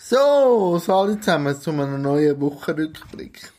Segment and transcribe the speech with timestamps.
[0.00, 3.50] So, alle zusammen zu einem neuen Wochenrückblick.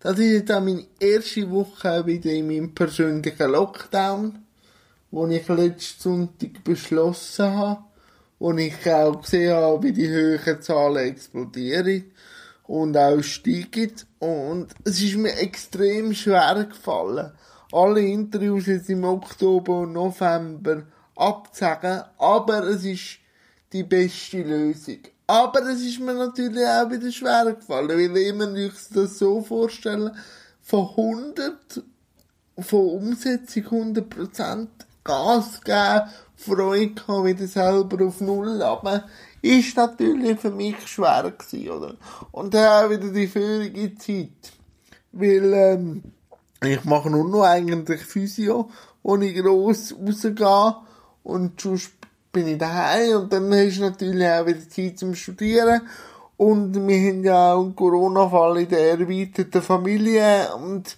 [0.00, 4.44] Das ist jetzt auch meine erste Woche wieder in meinem persönlichen Lockdown,
[5.12, 7.84] wo ich letzten Sonntag beschlossen habe,
[8.40, 12.10] wo ich auch gesehen habe, wie die höheren Zahlen explodieren
[12.64, 13.92] und auch steigen.
[14.18, 17.30] Und es ist mir extrem schwer gefallen,
[17.70, 20.82] alle Interviews jetzt im Oktober und November
[21.14, 23.18] abzusagen, aber es ist
[23.72, 24.98] die beste Lösung.
[25.30, 30.10] Aber es ist mir natürlich auch wieder schwer gefallen, weil ich mir das so vorstellen,
[30.60, 31.84] von 100,
[32.58, 34.66] von Umsetzung 100%
[35.04, 39.04] Gas geben, Freude haben, wieder selber auf Null aber
[39.40, 41.94] ist natürlich für mich schwer gewesen, oder?
[42.32, 44.52] Und dann auch wieder die völlige Zeit.
[45.12, 46.02] Weil, ähm,
[46.60, 48.68] ich mache nur noch eigentlich Physio,
[49.20, 50.76] ich gross rausgehe
[51.22, 51.99] und sonst
[52.32, 55.82] bin ich daheim und dann hast natürlich auch wieder Zeit zum Studieren.
[56.36, 60.96] Und wir haben ja auch einen Corona-Fall in der erweiterten Familie und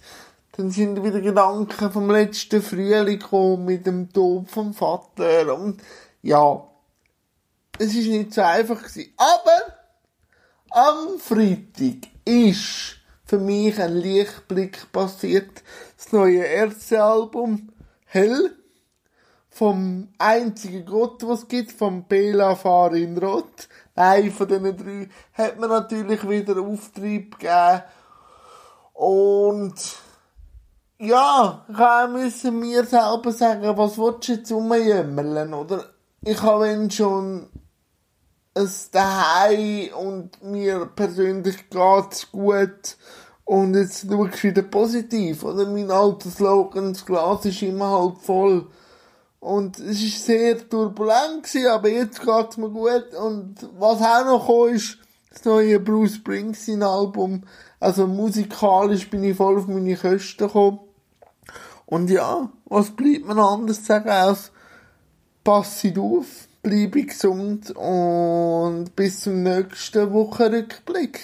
[0.53, 5.81] dann sind wieder Gedanken vom letzten Frühling gekommen mit dem Tod vom Vater und
[6.21, 6.63] ja,
[7.79, 9.13] es ist nicht so einfach gewesen.
[9.17, 9.73] Aber
[10.69, 15.63] am Freitag ist für mich ein Lichtblick passiert.
[15.97, 17.69] Das neue Ärztealbum
[18.05, 18.55] Hell
[19.53, 25.67] vom einzigen Gott, was gibt, vom Bela Farin Roth, Nein, von diesen drei, hat mir
[25.67, 27.83] natürlich wieder Auftrieb gegeben.
[28.93, 29.75] Und,
[30.97, 35.85] ja, ich müssen mir selber sagen, was willst du jetzt rumjämmerlen, oder?
[36.21, 37.49] Ich habe wenn schon
[38.55, 42.97] es daheim und mir persönlich geht's gut
[43.45, 45.67] und jetzt schaue ich wieder positiv, oder?
[45.67, 48.67] Mein alter Slogan, das Glas ist immer halb voll.
[49.43, 53.13] Und es war sehr turbulent, gewesen, aber jetzt geht's mir gut.
[53.13, 54.97] Und was auch noch kam, ist
[55.31, 57.43] das neue Bruce Springsteen Album.
[57.77, 60.79] Also musikalisch bin ich voll auf meine Kosten gekommen.
[61.85, 64.53] Und ja, was bleibt mir anders zu sagen als
[65.43, 71.19] passet auf, bleibe gesund und bis zum nächsten Wochenrückblick.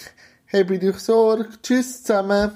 [0.52, 1.48] Habe ich euch Sorge.
[1.64, 2.52] Tschüss zusammen.